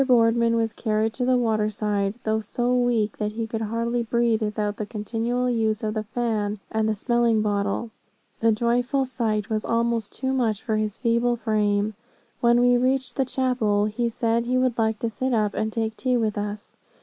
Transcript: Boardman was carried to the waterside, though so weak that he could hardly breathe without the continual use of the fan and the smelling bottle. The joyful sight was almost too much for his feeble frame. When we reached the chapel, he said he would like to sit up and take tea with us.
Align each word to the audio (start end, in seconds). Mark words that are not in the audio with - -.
Boardman 0.07 0.55
was 0.55 0.73
carried 0.73 1.13
to 1.13 1.25
the 1.25 1.37
waterside, 1.37 2.15
though 2.23 2.39
so 2.39 2.73
weak 2.73 3.15
that 3.19 3.33
he 3.33 3.45
could 3.45 3.61
hardly 3.61 4.01
breathe 4.01 4.41
without 4.41 4.75
the 4.77 4.85
continual 4.87 5.47
use 5.47 5.83
of 5.83 5.93
the 5.93 6.01
fan 6.01 6.59
and 6.71 6.89
the 6.89 6.95
smelling 6.95 7.43
bottle. 7.43 7.91
The 8.39 8.51
joyful 8.51 9.05
sight 9.05 9.51
was 9.51 9.63
almost 9.63 10.11
too 10.11 10.33
much 10.33 10.63
for 10.63 10.75
his 10.77 10.97
feeble 10.97 11.35
frame. 11.35 11.93
When 12.39 12.59
we 12.61 12.77
reached 12.77 13.15
the 13.15 13.25
chapel, 13.25 13.85
he 13.85 14.09
said 14.09 14.47
he 14.47 14.57
would 14.57 14.79
like 14.79 14.97
to 15.01 15.09
sit 15.11 15.35
up 15.35 15.53
and 15.53 15.71
take 15.71 15.95
tea 15.95 16.17
with 16.17 16.35
us. 16.35 16.77